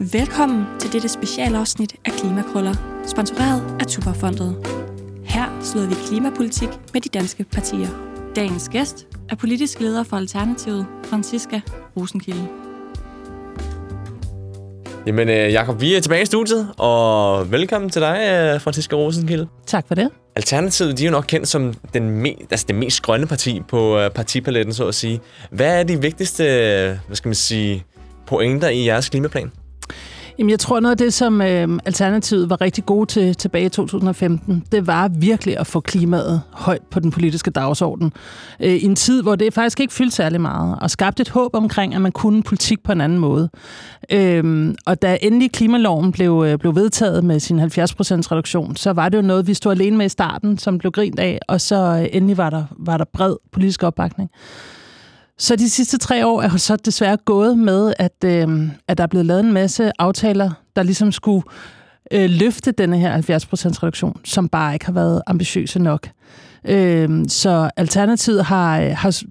[0.00, 2.74] Velkommen til dette specialafsnit af Klimakrøller,
[3.06, 4.66] sponsoreret af Tuberfondet.
[5.24, 7.88] Her slår vi klimapolitik med de danske partier.
[8.36, 11.60] Dagens gæst er politisk leder for Alternativet, Franziska
[11.96, 12.48] Rosenkilde.
[15.06, 18.18] Jamen, øh, Jacob, vi er tilbage i studiet, og velkommen til dig,
[18.54, 19.48] øh, Franziska Rosenkilde.
[19.66, 20.10] Tak for det.
[20.36, 23.98] Alternativet, de er jo nok kendt som den me- altså det mest grønne parti på
[23.98, 25.20] øh, partipaletten, så at sige.
[25.50, 26.44] Hvad er de vigtigste,
[27.06, 27.84] hvad skal man sige,
[28.26, 29.50] pointer i jeres klimaplan?
[30.38, 33.68] Jamen, jeg tror, noget af det, som øh, Alternativet var rigtig gode til tilbage i
[33.68, 38.12] 2015, det var virkelig at få klimaet højt på den politiske dagsorden.
[38.60, 41.54] Øh, I en tid, hvor det faktisk ikke fyldte særlig meget, og skabte et håb
[41.54, 43.50] omkring, at man kunne politik på en anden måde.
[44.12, 47.62] Øh, og da endelig klimaloven blev, øh, blev vedtaget med sin 70%
[48.32, 51.18] reduktion, så var det jo noget, vi stod alene med i starten, som blev grint
[51.18, 54.30] af, og så øh, endelig var der, var der bred politisk opbakning.
[55.38, 59.08] Så de sidste tre år er så desværre gået med, at, øh, at der er
[59.08, 61.42] blevet lavet en masse aftaler, der ligesom skulle
[62.12, 63.22] øh, løfte denne her 70%
[63.82, 66.08] reduktion, som bare ikke har været ambitiøse nok.
[66.64, 69.22] Øh, så Alternativet har, øh, har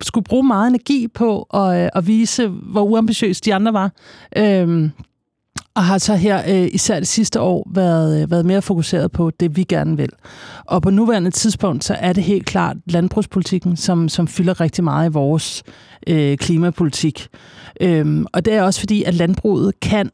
[0.00, 3.92] skulle bruge meget energi på at, øh, at vise, hvor uambitiøse de andre var.
[4.36, 4.90] Øh,
[5.78, 9.30] og har så her øh, især det sidste år været, øh, været mere fokuseret på
[9.40, 10.08] det, vi gerne vil.
[10.64, 15.10] Og på nuværende tidspunkt, så er det helt klart landbrugspolitikken, som, som fylder rigtig meget
[15.10, 15.62] i vores
[16.06, 17.28] øh, klimapolitik.
[17.80, 20.10] Øhm, og det er også fordi, at landbruget kan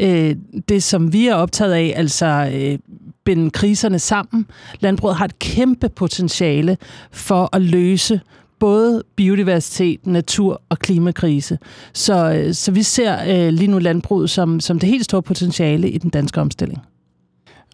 [0.00, 0.36] øh,
[0.68, 2.78] det, som vi er optaget af, altså øh,
[3.24, 4.46] binde kriserne sammen.
[4.80, 6.76] Landbruget har et kæmpe potentiale
[7.12, 8.20] for at løse
[8.60, 11.58] både biodiversitet, natur og klimakrise.
[11.92, 15.90] Så, øh, så vi ser øh, lige nu landbruget som, som det helt store potentiale
[15.90, 16.82] i den danske omstilling.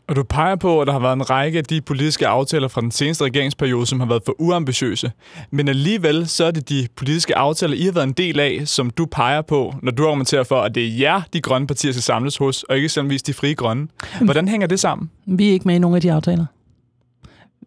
[0.09, 2.81] Og du peger på, at der har været en række af de politiske aftaler fra
[2.81, 5.13] den seneste regeringsperiode, som har været for uambitiøse.
[5.51, 8.91] Men alligevel så er det de politiske aftaler, I har været en del af, som
[8.91, 12.03] du peger på, når du argumenterer for, at det er jer, de grønne partier skal
[12.03, 13.89] samles hos, og ikke eksempelvis de frie grønne.
[14.21, 15.11] Hvordan hænger det sammen?
[15.27, 16.47] Vi er ikke med i nogen af de aftaler.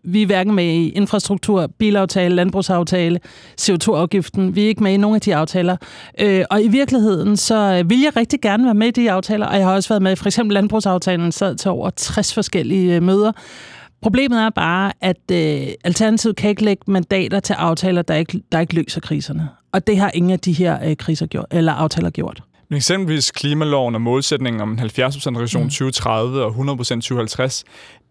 [0.03, 3.19] Vi er hverken med i infrastruktur, bilaftale, landbrugsaftale,
[3.61, 4.55] CO2-afgiften.
[4.55, 5.77] Vi er ikke med i nogen af de aftaler.
[6.19, 9.45] Øh, og i virkeligheden, så øh, vil jeg rigtig gerne være med i de aftaler,
[9.45, 12.95] og jeg har også været med i for eksempel landbrugsaftalen, sad til over 60 forskellige
[12.95, 13.31] øh, møder.
[14.01, 18.59] Problemet er bare, at øh, Alternativet kan ikke lægge mandater til aftaler, der ikke, der
[18.59, 19.49] ikke løser kriserne.
[19.71, 22.43] Og det har ingen af de her øh, kriser gjort, eller aftaler gjort.
[22.69, 25.69] Men eksempelvis klimaloven og målsætningen om 70% reduktion mm.
[25.69, 27.63] 2030 og 100% 2050,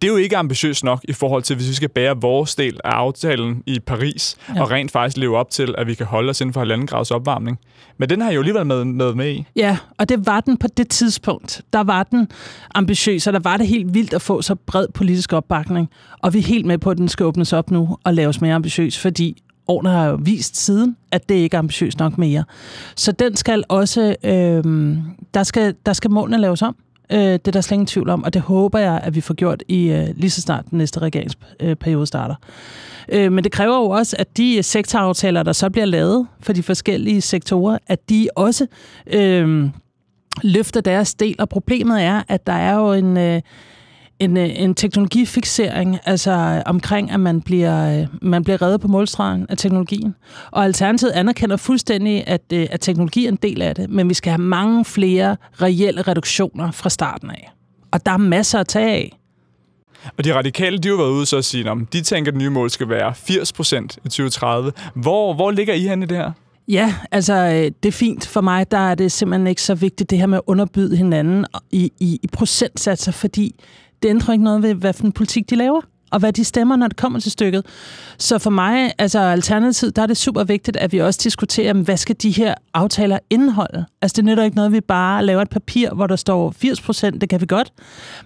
[0.03, 2.81] det er jo ikke ambitiøst nok i forhold til, hvis vi skal bære vores del
[2.85, 4.63] af aftalen i Paris, ja.
[4.63, 7.11] og rent faktisk leve op til, at vi kan holde os inden for halvanden grads
[7.11, 7.59] opvarmning.
[7.99, 9.47] Men den har jo alligevel med, med med i.
[9.57, 11.63] Ja, og det var den på det tidspunkt.
[11.73, 12.29] Der var den
[12.75, 15.91] ambitiøs, og der var det helt vildt at få så bred politisk opbakning.
[16.19, 18.55] Og vi er helt med på, at den skal åbnes op nu og laves mere
[18.55, 22.45] ambitiøs, fordi årene har vist siden, at det ikke er ambitiøst nok mere.
[22.97, 24.65] Så den skal også, øh,
[25.35, 26.77] der, skal, der skal målene laves om.
[27.13, 29.35] Øh, det er der slet ingen tvivl om, og det håber jeg, at vi får
[29.35, 32.35] gjort i øh, lige så snart den næste regeringsperiode starter.
[33.09, 36.63] Øh, men det kræver jo også, at de sektoraftaler, der så bliver lavet for de
[36.63, 38.67] forskellige sektorer, at de også
[39.07, 39.69] øh,
[40.43, 41.37] løfter deres del.
[41.39, 43.17] Og problemet er, at der er jo en...
[43.17, 43.43] Øh,
[44.21, 49.47] en, øh, en teknologifixering, altså omkring, at man bliver, øh, man bliver reddet på målstregen
[49.49, 50.15] af teknologien.
[50.51, 54.15] Og Alternativet anerkender fuldstændig, at, øh, at teknologi er en del af det, men vi
[54.15, 57.53] skal have mange flere reelle reduktioner fra starten af.
[57.91, 59.19] Og der er masser at tage af.
[60.19, 62.43] Og de radikale, de har været ude så at sige, at de tænker, at det
[62.43, 64.73] nye mål skal være 80 procent i 2030.
[64.95, 66.33] Hvor, hvor ligger I henne i det her?
[66.69, 67.49] Ja, altså
[67.83, 70.39] det er fint for mig, der er det simpelthen ikke så vigtigt, det her med
[70.39, 73.55] at underbyde hinanden i, i, i procentsatser, fordi
[74.03, 76.77] det ændrer ikke noget ved, hvad for en politik de laver og hvad de stemmer,
[76.77, 77.67] når det kommer til stykket.
[78.19, 81.97] Så for mig, altså alternativt, der er det super vigtigt, at vi også diskuterer, hvad
[81.97, 83.85] skal de her aftaler indeholde?
[84.03, 86.81] Altså det nytter ikke noget, at vi bare laver et papir, hvor der står 80
[86.81, 87.73] procent, det kan vi godt.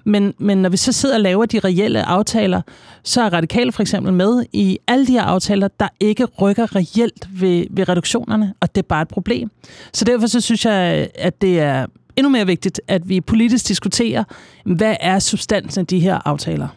[0.04, 2.62] Men, men når vi så sidder og laver de reelle aftaler,
[3.04, 7.28] så er radikale for eksempel med i alle de her aftaler, der ikke rykker reelt
[7.40, 9.50] ved, ved reduktionerne, og det er bare et problem.
[9.92, 11.86] Så derfor så synes jeg, at det er
[12.16, 14.24] endnu mere vigtigt, at vi politisk diskuterer,
[14.64, 16.68] hvad er substansen af de her aftaler.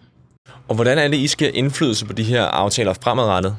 [0.68, 3.56] Og hvordan er det, I skal indflydelse på de her aftaler fremadrettet?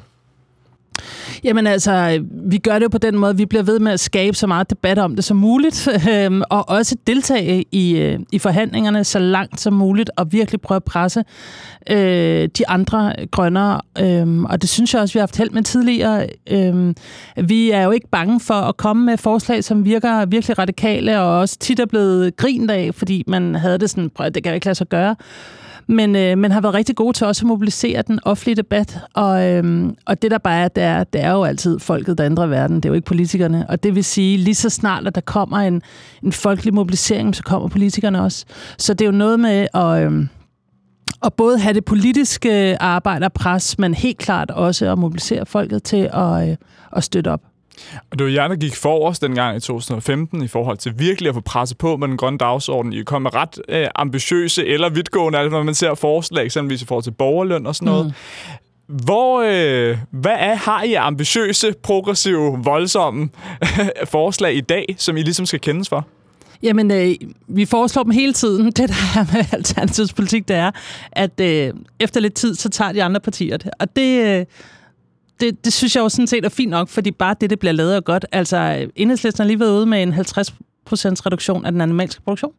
[1.43, 4.37] Jamen altså, vi gør det jo på den måde, vi bliver ved med at skabe
[4.37, 9.03] så meget debat om det som muligt, øh, og også deltage i, øh, i forhandlingerne
[9.03, 11.23] så langt som muligt, og virkelig prøve at presse
[11.89, 13.81] øh, de andre grønnere.
[13.99, 16.27] Øh, og det synes jeg også, vi har haft held med tidligere.
[16.51, 16.93] Øh,
[17.47, 21.39] vi er jo ikke bange for at komme med forslag, som virker virkelig radikale, og
[21.39, 24.55] også tit er blevet grint af, fordi man havde det sådan, prøv, det kan jeg
[24.55, 25.15] ikke lade sig gøre
[25.87, 28.99] men, øh, men har været rigtig gode til også at mobilisere den offentlige debat.
[29.13, 32.25] Og, øh, og det der bare er, det er, det er jo altid folket, der
[32.25, 32.75] ændrer verden.
[32.75, 33.65] Det er jo ikke politikerne.
[33.69, 35.81] Og det vil sige, lige så snart, at der kommer en,
[36.23, 38.45] en folkelig mobilisering, så kommer politikerne også.
[38.77, 40.03] Så det er jo noget med at...
[40.03, 40.27] Øh,
[41.25, 45.83] at både have det politiske arbejde og pres, men helt klart også at mobilisere folket
[45.83, 46.55] til at, øh,
[46.95, 47.41] at støtte op.
[48.11, 51.35] Og det var jer, der gik forrest dengang i 2015 i forhold til virkelig at
[51.35, 52.93] få presset på med den grønne dagsorden.
[52.93, 56.85] I kom med ret øh, ambitiøse eller vidtgående, altså når man ser forslag, eksempelvis i
[56.85, 58.05] forhold til borgerløn og sådan noget.
[58.05, 58.13] Mm.
[58.87, 63.29] Hvor, øh, hvad er, har I ambitiøse, progressive, voldsomme
[64.05, 66.07] forslag i dag, som I ligesom skal kendes for?
[66.63, 67.15] Jamen, øh,
[67.47, 68.65] vi foreslår dem hele tiden.
[68.77, 70.71] Det, der er med alternativspolitik, det er,
[71.11, 73.71] at øh, efter lidt tid, så tager de andre partier det.
[73.79, 74.45] Og det, øh,
[75.39, 77.73] det, det synes jeg jo sådan set er fint nok, fordi bare det, det bliver
[77.73, 78.25] lavet godt.
[78.31, 80.19] Altså, enhedslisten har lige været ude med en 50%
[80.89, 82.51] reduktion af den animalske produktion.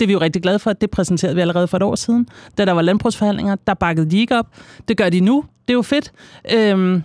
[0.00, 0.72] Det er vi jo rigtig glade for.
[0.72, 2.28] Det præsenterede vi allerede for et år siden.
[2.58, 4.46] Da der var landbrugsforhandlinger, der bakkede de ikke op.
[4.88, 5.44] Det gør de nu.
[5.68, 6.12] Det er jo fedt.
[6.52, 7.02] Øhm,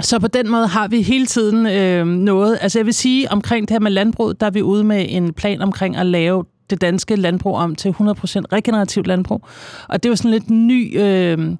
[0.00, 2.58] så på den måde har vi hele tiden øh, noget.
[2.60, 5.32] Altså jeg vil sige, omkring det her med landbrug, der er vi ude med en
[5.32, 7.92] plan omkring at lave det danske landbrug om til 100%
[8.52, 9.46] regenerativt landbrug.
[9.88, 11.00] Og det er jo sådan lidt ny...
[11.00, 11.56] Øh,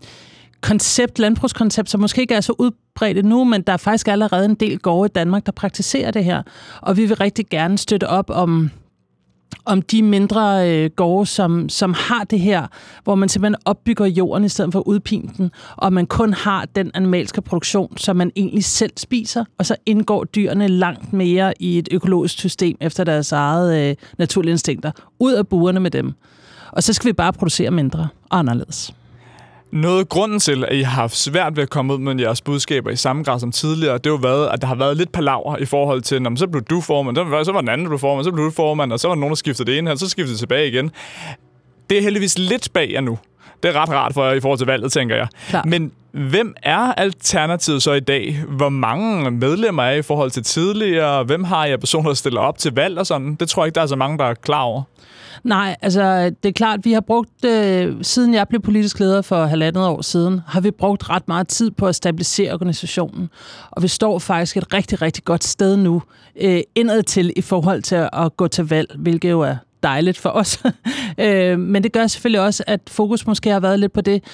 [0.65, 4.55] koncept, landbrugskoncept, som måske ikke er så udbredt nu, men der er faktisk allerede en
[4.55, 6.43] del gårde i Danmark, der praktiserer det her.
[6.81, 8.71] Og vi vil rigtig gerne støtte op om
[9.65, 12.67] om de mindre øh, gårde, som, som har det her,
[13.05, 16.65] hvor man simpelthen opbygger jorden i stedet for at udpine den, og man kun har
[16.77, 21.79] den animalske produktion, som man egentlig selv spiser, og så indgår dyrene langt mere i
[21.79, 24.91] et økologisk system efter deres eget øh, naturlige instinkter.
[25.19, 26.13] Ud af buerne med dem.
[26.73, 28.95] Og så skal vi bare producere mindre og anderledes.
[29.75, 32.41] Noget af grunden til, at I har haft svært ved at komme ud med jeres
[32.41, 35.13] budskaber i samme grad som tidligere, det har jo været, at der har været lidt
[35.13, 37.99] palaver i forhold til, når så blev du formand, så var den anden, der blev
[37.99, 39.97] formand, så blev du formand, og så var der nogen, der skiftede det ene her,
[39.97, 40.91] så skiftede det tilbage igen.
[41.91, 43.19] Det er heldigvis lidt bag jer nu.
[43.63, 45.29] Det er ret rart for jer i forhold til valget, tænker jeg.
[45.49, 45.65] Klar.
[45.65, 48.39] Men hvem er Alternativet så i dag?
[48.49, 51.25] Hvor mange medlemmer er I i forhold til tidligere?
[51.25, 53.35] Hvem har jeg personer, der stiller op til valg og sådan?
[53.35, 54.83] Det tror jeg ikke, der er så mange, der er klar over.
[55.45, 59.45] Nej, altså det er klart, vi har brugt, øh, siden jeg blev politisk leder for
[59.45, 63.29] halvandet år siden, har vi brugt ret meget tid på at stabilisere organisationen.
[63.71, 66.03] Og vi står faktisk et rigtig, rigtig godt sted nu,
[66.41, 70.31] øh, indad til i forhold til at gå til valg, hvilket jo er dejligt for
[70.31, 70.63] os.
[71.19, 74.25] øh, men det gør selvfølgelig også, at fokus måske har været lidt på det.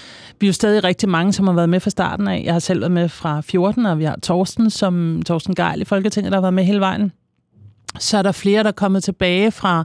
[0.40, 2.42] Vi er jo stadig rigtig mange, som har været med fra starten af.
[2.44, 5.84] Jeg har selv været med fra 14, og vi har Torsten, som Torsten Geil i
[5.84, 7.12] Folketinget, der har været med hele vejen
[7.98, 9.84] så er der flere, der er kommet tilbage fra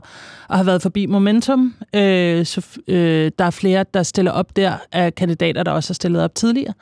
[0.50, 1.74] at have været forbi Momentum.
[1.94, 5.94] Øh, så, øh, der er flere, der stiller op der af kandidater, der også har
[5.94, 6.74] stillet op tidligere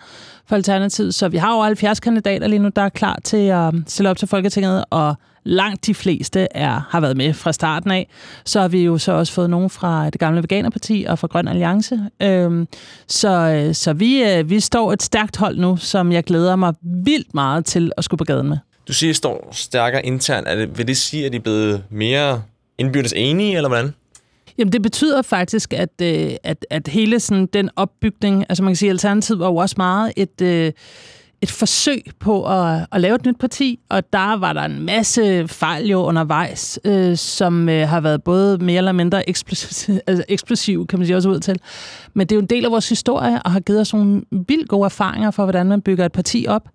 [0.47, 1.15] for Alternativet.
[1.15, 4.17] Så vi har jo 70 kandidater lige nu, der er klar til at stille op
[4.17, 8.09] til Folketinget, og langt de fleste er, har været med fra starten af.
[8.45, 11.49] Så har vi jo så også fået nogen fra det gamle Veganerparti og fra Grøn
[11.49, 12.01] Alliance.
[12.23, 12.69] Øhm,
[13.09, 16.75] så øh, så vi, øh, vi står et stærkt hold nu, som jeg glæder mig
[16.83, 18.59] vildt meget til at skulle på gaden med.
[18.89, 20.49] Du siger, at I står stærkere internt.
[20.49, 22.43] Er det, vil det sige, at I er blevet mere
[22.79, 23.95] indbyrdes enige, eller hvordan?
[24.59, 28.77] Jamen, det betyder faktisk, at, øh, at, at hele sådan, den opbygning, altså man kan
[28.77, 30.73] sige, at Alternativet var jo også meget et, øh,
[31.45, 35.49] et forsøg på at, at lave et nyt parti, og der var der en masse
[35.49, 40.87] fejl jo undervejs, øh, som øh, har været både mere eller mindre eksplosiv, altså eksplosiv,
[40.87, 41.61] kan man sige også ud til.
[42.15, 44.69] Men det er jo en del af vores historie, og har givet os nogle vildt
[44.69, 46.69] gode erfaringer for, hvordan man bygger et parti op.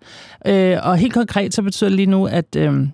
[0.46, 2.56] Øh, og helt konkret så betyder det lige nu, at...
[2.56, 2.86] Øh,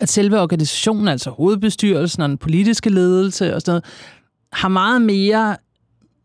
[0.00, 3.84] at selve organisationen, altså hovedbestyrelsen og den politiske ledelse og sådan noget,
[4.52, 5.56] har meget mere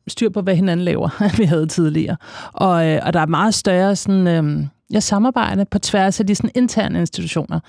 [0.09, 2.17] styr på, hvad hinanden laver, end vi havde tidligere.
[2.53, 6.35] Og, øh, og der er meget større sådan, øh, ja, samarbejde på tværs af de
[6.35, 7.59] sådan, interne institutioner.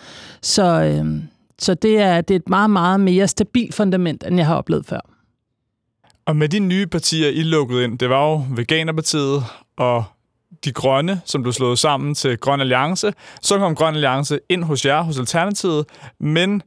[0.42, 1.22] Så, øh,
[1.58, 4.86] så det, er, det er et meget, meget mere stabilt fundament, end jeg har oplevet
[4.86, 5.00] før.
[6.26, 9.44] Og med de nye partier, I lukkede ind, det var jo Veganerpartiet
[9.76, 10.04] og
[10.64, 13.12] de grønne, som blev slået sammen til Grøn Alliance.
[13.42, 15.84] Så kom Grøn Alliance ind hos jer, hos Alternativet,
[16.20, 16.62] men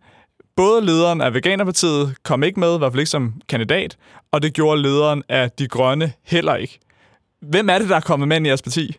[0.56, 3.98] både lederen af Veganerpartiet kom ikke med, i hvert fald ikke som kandidat,
[4.32, 6.80] og det gjorde lederen af De Grønne heller ikke.
[7.42, 8.98] Hvem er det, der er kommet med i jeres parti?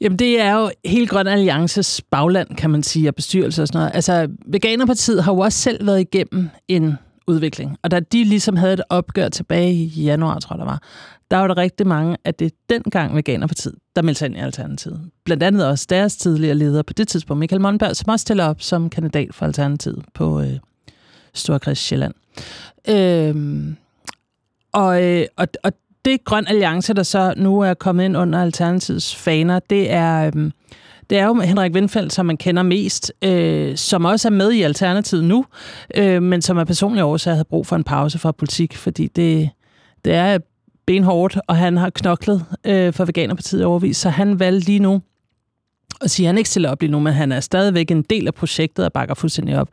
[0.00, 3.78] Jamen, det er jo hele Grøn Alliances bagland, kan man sige, og bestyrelse og sådan
[3.78, 3.90] noget.
[3.94, 6.98] Altså, Veganerpartiet har jo også selv været igennem en
[7.28, 7.78] udvikling.
[7.82, 10.82] Og da de ligesom havde et opgør tilbage i januar, tror jeg, der var,
[11.30, 15.10] der var der rigtig mange af det dengang Veganerpartiet, der meldte sig ind i Alternativet.
[15.24, 18.62] Blandt andet også deres tidligere leder på det tidspunkt, Michael Monberg, som også stiller op
[18.62, 20.58] som kandidat for Alternativet på øh,
[21.34, 22.14] Storkreds Sjælland.
[22.88, 23.76] Øhm,
[24.72, 25.72] og, øh, og, og
[26.04, 30.30] det Grøn Alliance, der så nu er kommet ind under Alternativets faner, det er...
[30.36, 30.50] Øh,
[31.10, 34.62] det er jo Henrik Windfeldt, som man kender mest, øh, som også er med i
[34.62, 35.44] Alternativet nu,
[35.94, 39.50] øh, men som er personlige årsag havde brug for en pause fra politik, fordi det,
[40.04, 40.38] det er
[40.86, 45.02] benhårdt, og han har knoklet øh, for Veganerpartiet overvis, så han valgte lige nu
[46.00, 48.26] og siger, at han ikke stiller op lige nu, men han er stadigvæk en del
[48.26, 49.68] af projektet og bakker fuldstændig op.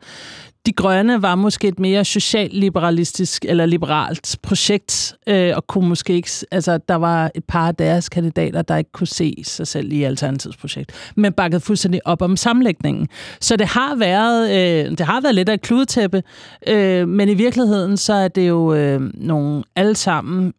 [0.66, 6.30] De Grønne var måske et mere socialliberalistisk eller liberalt projekt, øh, og kunne måske ikke,
[6.50, 10.02] altså der var et par af deres kandidater, der ikke kunne se sig selv i
[10.02, 13.08] Alternativets projekt, men bakkede fuldstændig op om sammenlægningen.
[13.40, 16.22] Så det har været, øh, det har været lidt af et kludetæppe,
[16.68, 20.52] øh, men i virkeligheden så er det jo øh, nogle alle sammen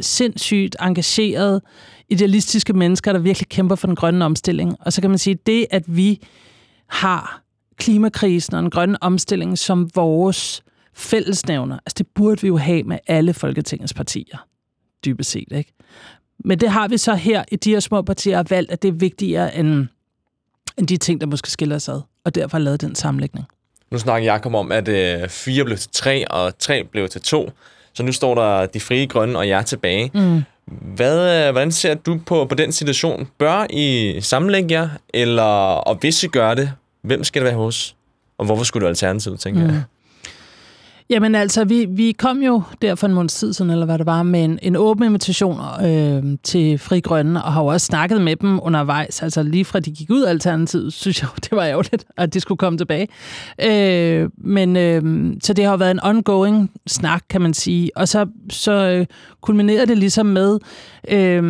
[0.00, 1.60] sindssygt engagerede,
[2.08, 4.76] idealistiske mennesker, der virkelig kæmper for den grønne omstilling.
[4.80, 6.20] Og så kan man sige, at det, at vi
[6.86, 7.42] har
[7.76, 10.62] klimakrisen og den grønne omstilling som vores
[10.94, 14.46] fællesnævner, altså det burde vi jo have med alle Folketingets partier,
[15.04, 15.72] dybest set, ikke?
[16.44, 18.92] Men det har vi så her i de her små partier valgt, at det er
[18.92, 19.86] vigtigere end,
[20.78, 23.46] end de ting, der måske skiller sig ad, og derfor lavet den sammenlægning.
[23.90, 27.50] Nu snakker Jacob om, at øh, fire blev til tre, og tre blev til to.
[27.92, 30.10] Så nu står der de frie grønne og jeg tilbage.
[30.14, 30.42] Mm.
[30.66, 33.28] Hvad, øh, hvordan ser du på, på den situation?
[33.38, 35.42] Bør I sammenlægge jer, eller,
[35.74, 37.96] og hvis I gør det, hvem skal det være hos?
[38.38, 39.68] Og hvorfor skulle du alternativet, tænker mm.
[39.68, 39.82] jeg?
[41.10, 44.06] Jamen altså, vi, vi kom jo der for en måneds tid siden, eller hvad det
[44.06, 48.20] var, med en, en åben invitation øh, til Fri Grønne, og har jo også snakket
[48.20, 49.22] med dem undervejs.
[49.22, 52.40] Altså lige fra de gik ud af Alternativet, synes jeg det var ærgerligt, at de
[52.40, 53.08] skulle komme tilbage.
[53.62, 57.90] Øh, men øh, så det har jo været en ongoing snak, kan man sige.
[57.96, 59.06] Og så, så øh,
[59.40, 60.58] kulminerede det ligesom med...
[61.08, 61.44] Øh,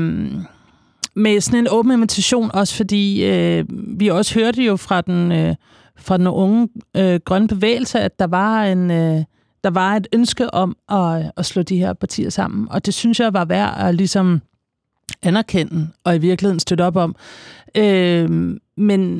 [1.17, 3.65] med sådan en åben invitation, også fordi øh,
[3.99, 5.55] vi også hørte jo fra den, øh,
[5.97, 8.91] fra den unge øh, grønne bevægelse, at der var en...
[8.91, 9.25] Øh,
[9.65, 13.21] der var et ønske om at, at slå de her partier sammen, og det synes
[13.21, 14.41] jeg var værd at ligesom
[15.23, 17.17] anerkende og i virkeligheden støtte op om.
[17.75, 19.11] Øh, men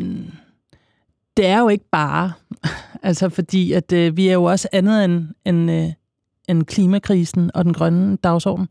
[1.37, 2.33] det er jo ikke bare,
[3.03, 5.93] altså fordi at øh, vi er jo også andet end, end, øh,
[6.49, 8.69] end klimakrisen og den grønne dagsorden.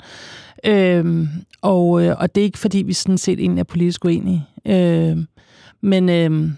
[0.66, 1.28] Øh,
[1.62, 4.48] og, øh, og det er ikke fordi, vi sådan set egentlig er politisk uenige.
[4.66, 5.18] Øh,
[5.82, 6.52] men, øh,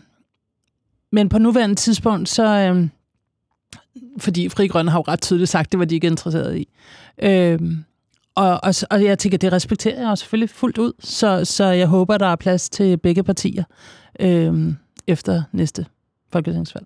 [1.11, 2.87] men på nuværende tidspunkt, så, øh,
[4.17, 6.67] fordi Fri Grønne har jo ret tydeligt sagt, det var de ikke interesseret i.
[7.23, 7.83] Øhm,
[8.35, 12.17] og, og, og jeg tænker, det respekterer jeg selvfølgelig fuldt ud, så, så jeg håber,
[12.17, 13.63] der er plads til begge partier
[14.19, 14.75] øhm,
[15.07, 15.85] efter næste
[16.31, 16.85] folketingsvalg.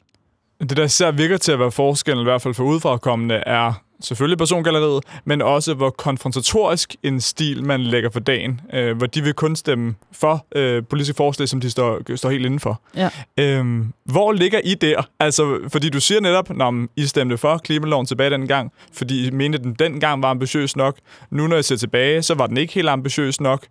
[0.59, 4.37] Det, der især virker til at være forskellen, i hvert fald for udefrakommende, er selvfølgelig
[4.37, 9.33] persongalleriet, men også hvor konfrontatorisk en stil man lægger for dagen, øh, hvor de vil
[9.33, 12.81] kun stemme for øh, politiske forslag, som de står, står helt indenfor.
[12.95, 13.09] Ja.
[13.37, 15.01] Øhm, hvor ligger I der?
[15.19, 19.57] Altså, fordi du siger netop, når I stemte for klimaloven tilbage dengang, fordi I mente,
[19.57, 20.97] at den dengang var ambitiøs nok.
[21.31, 23.65] Nu, når jeg ser tilbage, så var den ikke helt ambitiøs nok.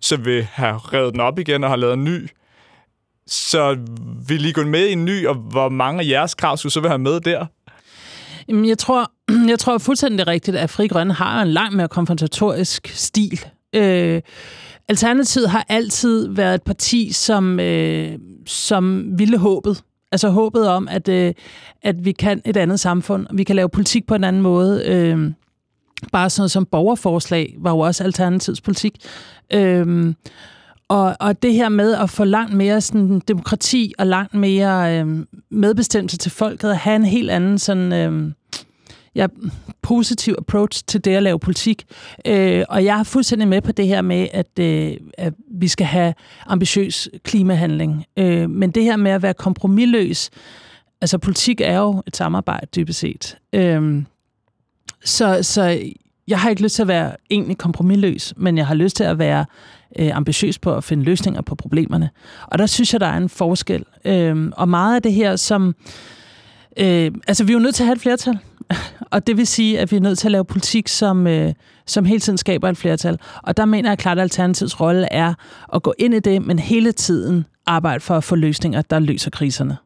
[0.00, 2.28] Så vil have revet den op igen og har lavet en ny.
[3.26, 3.76] Så
[4.28, 6.80] vil I gå med i en ny, og hvor mange af jeres krav skulle så
[6.80, 7.46] vil have med der?
[8.48, 9.10] Jamen, jeg tror,
[9.48, 13.40] jeg tror fuldstændig rigtigt, at Fri Grønne har en langt mere konfrontatorisk stil.
[13.74, 14.22] Øh,
[14.88, 19.82] Alternativet har altid været et parti, som, øh, som ville håbet.
[20.12, 21.34] Altså håbet om, at, øh,
[21.82, 23.26] at vi kan et andet samfund.
[23.32, 24.82] Vi kan lave politik på en anden måde.
[24.86, 25.32] Øh,
[26.12, 28.96] bare sådan noget som borgerforslag var jo også Alternativets politik.
[29.52, 30.14] Øh,
[30.88, 35.06] og, og det her med at få langt mere sådan, demokrati og langt mere øh,
[35.50, 38.32] medbestemmelse til folket, at have en helt anden sådan, øh,
[39.18, 39.26] ja,
[39.82, 41.84] positiv approach til det at lave politik.
[42.26, 45.86] Øh, og jeg er fuldstændig med på det her med, at, øh, at vi skal
[45.86, 46.14] have
[46.46, 48.04] ambitiøs klimahandling.
[48.16, 50.30] Øh, men det her med at være kompromilløs,
[51.00, 53.36] altså politik er jo et samarbejde dybest set.
[53.52, 54.02] Øh,
[55.04, 55.80] så, så
[56.28, 59.18] jeg har ikke lyst til at være egentlig kompromilløs, men jeg har lyst til at
[59.18, 59.44] være
[59.98, 62.10] øh, ambitiøs på at finde løsninger på problemerne.
[62.46, 63.84] Og der synes jeg, der er en forskel.
[64.04, 65.74] Øh, og meget af det her, som...
[66.76, 68.38] Øh, altså, vi er jo nødt til at have et flertal
[69.10, 71.54] og det vil sige, at vi er nødt til at lave politik, som, øh,
[71.86, 73.18] som hele tiden skaber et flertal.
[73.42, 75.34] Og der mener jeg klart, at Alternativets rolle er
[75.74, 79.30] at gå ind i det, men hele tiden arbejde for at få løsninger, der løser
[79.30, 79.76] kriserne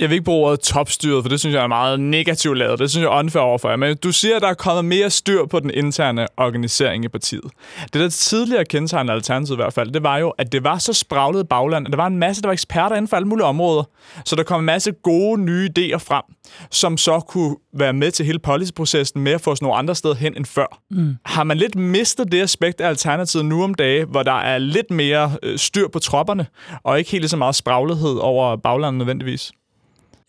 [0.00, 2.78] jeg vil ikke bruge ordet topstyret, for det synes jeg er meget negativt lavet.
[2.78, 3.76] Det synes jeg er unfair overfor jer.
[3.76, 7.44] Men du siger, at der er kommet mere styr på den interne organisering i partiet.
[7.82, 10.92] Det, der tidligere kendetegnede Alternativet i hvert fald, det var jo, at det var så
[10.92, 13.84] spraglet bagland, at der var en masse, der var eksperter inden for alle mulige områder.
[14.24, 16.22] Så der kom en masse gode, nye idéer frem,
[16.70, 20.14] som så kunne være med til hele policyprocessen med at få os nogle andre steder
[20.14, 20.80] hen end før.
[20.90, 21.16] Mm.
[21.24, 24.90] Har man lidt mistet det aspekt af Alternativet nu om dage, hvor der er lidt
[24.90, 26.46] mere øh, styr på tropperne,
[26.82, 29.52] og ikke helt så meget spraglighed over baglandet nødvendigvis?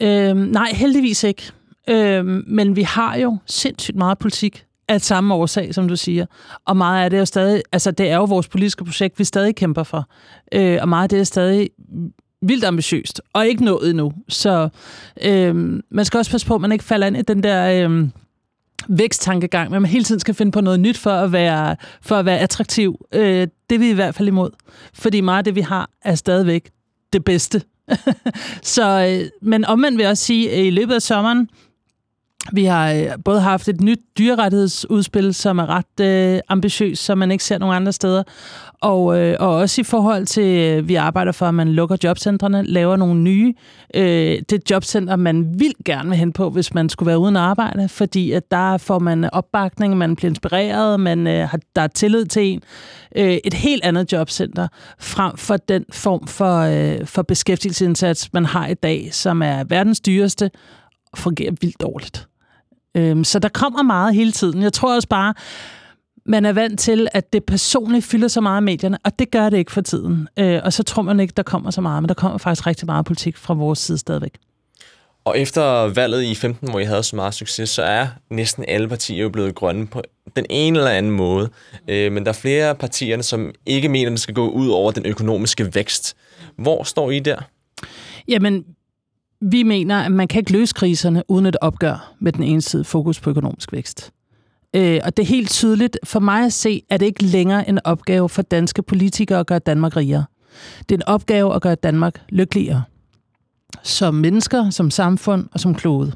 [0.02, 1.52] Øhm, nej, heldigvis ikke.
[1.90, 6.26] Øhm, men vi har jo sindssygt meget politik af samme årsag, som du siger.
[6.66, 9.24] Og meget af det er jo stadig, altså det er jo vores politiske projekt, vi
[9.24, 10.10] stadig kæmper for.
[10.54, 11.70] Øh, og meget af det er stadig
[12.42, 14.14] vildt ambitiøst, og ikke nået endnu.
[14.30, 14.70] Så
[15.22, 15.56] øh,
[15.92, 18.08] man skal også passe på, at man ikke falder ind i den der øh,
[18.88, 22.26] væksttankegang, men man hele tiden skal finde på noget nyt for at være, for at
[22.26, 23.06] være attraktiv.
[23.14, 24.50] Øh, det er vi i hvert fald imod.
[24.94, 26.70] Fordi meget af det, vi har, er stadigvæk
[27.14, 27.62] det bedste.
[28.76, 31.50] så, øh, men omvendt vil jeg også sige, at i løbet af sommeren,
[32.52, 37.32] vi har øh, både haft et nyt dyrerettighedsudspil, som er ret øh, ambitiøst, som man
[37.32, 38.24] ikke ser nogen andre steder.
[38.82, 42.64] Og, øh, og også i forhold til, øh, vi arbejder for, at man lukker jobcentrene,
[42.64, 43.54] laver nogle nye.
[43.96, 47.90] Øh, det jobcenter, man vil gerne vil hen på, hvis man skulle være uden arbejde,
[47.90, 52.26] fordi at der får man opbakning, man bliver inspireret, man øh, har, der er tillid
[52.26, 52.62] til en.
[53.16, 54.68] Øh, et helt andet jobcenter,
[55.00, 60.00] frem for den form for, øh, for beskæftigelsesindsats, man har i dag, som er verdens
[60.00, 60.52] dyreste
[61.12, 62.28] og fungerer vildt dårligt.
[62.98, 64.62] Øh, så der kommer meget hele tiden.
[64.62, 65.34] Jeg tror også bare,
[66.28, 69.50] man er vant til, at det personligt fylder så meget af medierne, og det gør
[69.50, 70.28] det ikke for tiden.
[70.40, 72.86] Øh, og så tror man ikke, der kommer så meget, men der kommer faktisk rigtig
[72.86, 74.38] meget politik fra vores side stadigvæk.
[75.26, 78.88] Og efter valget i 15, hvor I havde så meget succes, så er næsten alle
[78.88, 80.02] partier jo blevet grønne på
[80.36, 81.50] den ene eller anden måde.
[81.88, 84.70] Øh, men der er flere af partierne, som ikke mener, at det skal gå ud
[84.70, 86.16] over den økonomiske vækst.
[86.58, 87.38] Hvor står I der?
[88.28, 88.66] Jamen,
[89.42, 93.20] vi mener, at man kan ikke løse kriserne uden et opgør med den ensidige fokus
[93.20, 94.12] på økonomisk vækst.
[94.78, 97.80] Øh, og det er helt tydeligt for mig at se, at det ikke længere en
[97.84, 100.26] opgave for danske politikere at gøre Danmark rigere.
[100.80, 102.84] Det er en opgave at gøre Danmark lykkeligere.
[103.84, 106.14] Som mennesker, som samfund og som klode.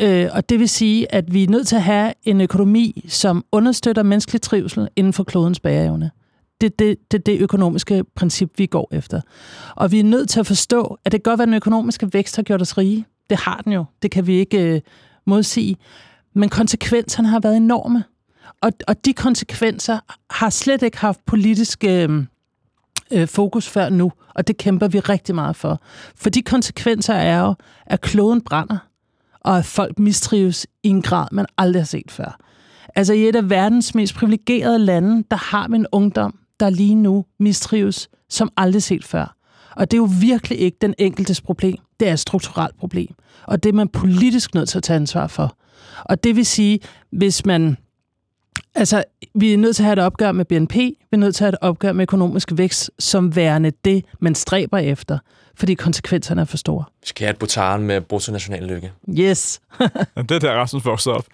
[0.00, 3.44] Øh, og det vil sige, at vi er nødt til at have en økonomi, som
[3.52, 6.10] understøtter menneskelig trivsel inden for klodens bæreevne.
[6.60, 9.20] Det er det, det, det økonomiske princip, vi går efter.
[9.76, 12.12] Og vi er nødt til at forstå, at det kan godt være, at den økonomiske
[12.12, 13.04] vækst har gjort os rige.
[13.30, 13.84] Det har den jo.
[14.02, 14.80] Det kan vi ikke øh,
[15.26, 15.76] modsige.
[16.34, 18.04] Men konsekvenserne har været enorme.
[18.60, 19.98] Og, og de konsekvenser
[20.30, 22.24] har slet ikke haft politisk øh,
[23.12, 25.82] øh, fokus før nu, og det kæmper vi rigtig meget for.
[26.16, 27.54] For de konsekvenser er jo,
[27.86, 28.78] at kloden brænder,
[29.40, 32.38] og at folk mistrives i en grad, man aldrig har set før.
[32.94, 36.94] Altså i et af verdens mest privilegerede lande, der har vi en ungdom, der lige
[36.94, 39.36] nu mistrives som aldrig set før.
[39.76, 41.76] Og det er jo virkelig ikke den enkeltes problem.
[42.00, 43.14] Det er et strukturelt problem.
[43.46, 45.56] Og det er man politisk nødt til at tage ansvar for.
[46.04, 47.76] Og det vil sige, hvis man...
[48.74, 51.44] Altså, vi er nødt til at have et opgør med BNP, vi er nødt til
[51.44, 55.18] at have et opgør med økonomisk vækst, som værende det, man stræber efter,
[55.56, 56.84] fordi konsekvenserne er for store.
[57.00, 58.92] Vi skal have et botaren med bruttonational lykke.
[59.18, 59.60] Yes.
[60.16, 61.26] det er der, Rasmus vokser op.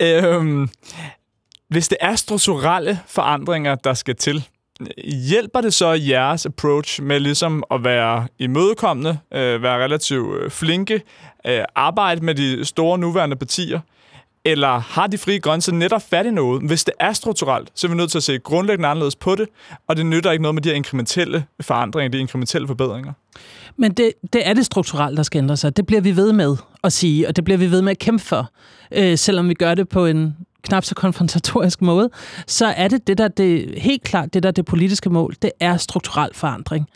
[0.00, 0.68] øhm,
[1.68, 4.48] hvis det er strukturelle forandringer, der skal til,
[5.04, 11.02] hjælper det så jeres approach med ligesom at være imødekommende, øh, være relativt øh, flinke,
[11.46, 13.80] øh, arbejde med de store nuværende partier,
[14.44, 16.62] eller har de frie grænser netop fat i noget?
[16.62, 19.48] Hvis det er strukturelt, så er vi nødt til at se grundlæggende anderledes på det,
[19.88, 23.12] og det nytter ikke noget med de her inkrementelle forandringer, de inkrementelle forbedringer.
[23.76, 25.76] Men det, det er det strukturelle, der skal ændre sig.
[25.76, 28.24] Det bliver vi ved med at sige, og det bliver vi ved med at kæmpe
[28.24, 28.50] for,
[28.92, 30.36] øh, selvom vi gør det på en
[30.68, 32.10] knap så konfrontatorisk måde,
[32.46, 35.76] så er det det, der det, helt klart det, der det politiske mål, det er
[35.76, 36.86] strukturel forandring.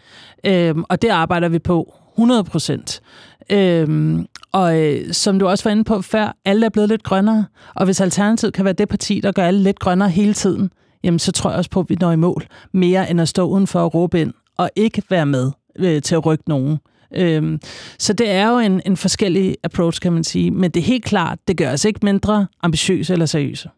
[0.44, 3.02] Øhm, og det arbejder vi på 100 procent.
[3.50, 7.44] Øhm, og øh, som du også var inde på før, alle er blevet lidt grønnere,
[7.74, 10.70] og hvis Alternativet kan være det parti, der gør alle lidt grønnere hele tiden,
[11.04, 13.48] jamen så tror jeg også på, at vi når i mål, mere end at stå
[13.48, 16.78] udenfor og råbe ind, og ikke være med øh, til at rykke nogen.
[17.16, 17.60] Øhm,
[17.98, 20.50] så det er jo en, en forskellig approach, kan man sige.
[20.50, 23.68] Men det er helt klart, det gør os ikke mindre ambitiøse eller seriøse.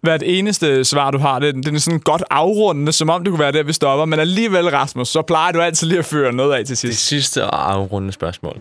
[0.00, 3.40] Hvert eneste svar, du har, det, det er sådan godt afrundende, som om det kunne
[3.40, 4.04] være der, vi stopper.
[4.04, 6.92] Men alligevel, Rasmus, så plejer du altid lige at føre noget af til sidst.
[6.92, 8.60] Det sidste afrundende spørgsmål.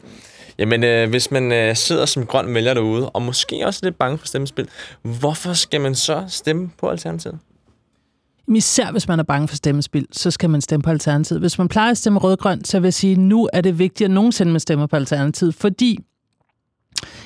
[0.59, 3.97] Jamen, øh, hvis man øh, sidder som grøn vælger derude, og måske også er lidt
[3.97, 4.67] bange for stemmespil,
[5.01, 7.39] hvorfor skal man så stemme på Alternativet?
[8.55, 11.41] Især hvis man er bange for stemmespil, så skal man stemme på Alternativet.
[11.41, 14.05] Hvis man plejer at stemme rød-grøn, så vil jeg sige, at nu er det vigtigt
[14.05, 15.99] at nogensinde man stemmer på Alternativet, fordi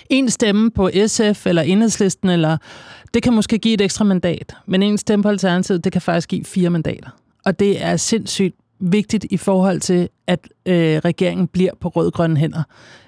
[0.10, 2.58] en stemme på SF eller Enhedslisten, eller,
[3.14, 6.30] det kan måske give et ekstra mandat, men en stemme på Alternativet, det kan faktisk
[6.30, 7.10] give fire mandater.
[7.46, 12.64] Og det er sindssygt vigtigt i forhold til, at øh, regeringen bliver på rød-grønne hænder.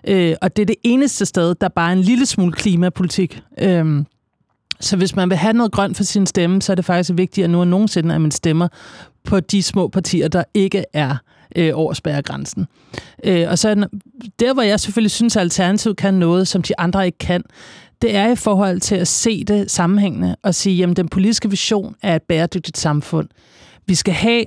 [0.07, 3.41] Øh, og det er det eneste sted, der bare er en lille smule klimapolitik.
[3.61, 4.03] Øh,
[4.79, 7.49] så hvis man vil have noget grønt for sin stemme, så er det faktisk vigtigt
[7.49, 8.67] nu end nogensinde, at man stemmer
[9.23, 11.17] på de små partier, der ikke er
[11.55, 12.67] øh, over spærregrænsen.
[13.23, 13.87] Øh, og så
[14.39, 17.43] der, hvor jeg selvfølgelig synes, at Alternativet kan noget, som de andre ikke kan,
[18.01, 21.95] det er i forhold til at se det sammenhængende og sige, at den politiske vision
[22.01, 23.29] er et bæredygtigt samfund.
[23.85, 24.45] Vi skal have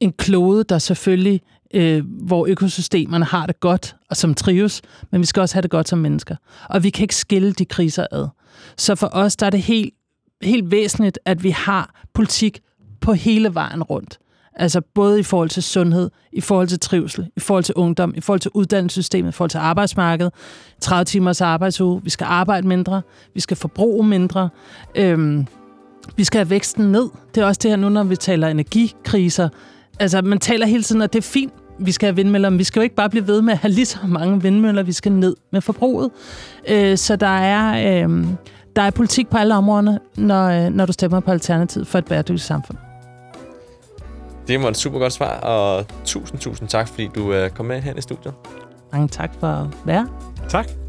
[0.00, 1.40] en klode, der selvfølgelig,
[1.74, 5.70] øh, hvor økosystemerne har det godt og som trives, men vi skal også have det
[5.70, 6.36] godt som mennesker.
[6.68, 8.28] Og vi kan ikke skille de kriser ad.
[8.76, 9.94] Så for os der er det helt,
[10.42, 12.60] helt væsentligt, at vi har politik
[13.00, 14.18] på hele vejen rundt.
[14.58, 18.20] Altså både i forhold til sundhed, i forhold til trivsel, i forhold til ungdom, i
[18.20, 20.32] forhold til uddannelsessystemet, i forhold til arbejdsmarkedet,
[20.80, 23.02] 30 timers arbejdsuge, vi skal arbejde mindre,
[23.34, 24.48] vi skal forbruge mindre,
[24.94, 25.46] øhm,
[26.16, 27.08] vi skal have væksten ned.
[27.34, 29.48] Det er også det her nu, når vi taler energikriser.
[30.00, 32.64] Altså, man taler hele tiden, at det er fint, vi skal have vindmøller, men vi
[32.64, 35.12] skal jo ikke bare blive ved med at have lige så mange vindmøller, vi skal
[35.12, 36.10] ned med forbruget.
[36.68, 38.26] Øh, så der er, øh,
[38.76, 42.04] der er politik på alle områderne, når, øh, når du stemmer på Alternativet for et
[42.04, 42.78] bæredygtigt samfund.
[44.48, 47.80] Det var et super godt svar, og tusind, tusind tak, fordi du øh, kom med
[47.80, 48.34] her i studiet.
[48.92, 50.08] Mange tak for at være.
[50.48, 50.85] Tak.